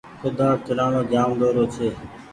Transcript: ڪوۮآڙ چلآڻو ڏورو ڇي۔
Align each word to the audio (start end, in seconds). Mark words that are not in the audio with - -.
ڪوۮآڙ 0.21 0.55
چلآڻو 0.67 1.01
ڏورو 1.39 1.63
ڇي۔ 1.73 1.87